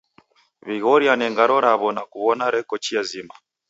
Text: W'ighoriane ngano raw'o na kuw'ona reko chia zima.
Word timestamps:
W'ighoriane 0.67 1.25
ngano 1.33 1.55
raw'o 1.65 1.89
na 1.95 2.03
kuw'ona 2.11 2.45
reko 2.55 2.75
chia 2.83 3.01
zima. 3.09 3.35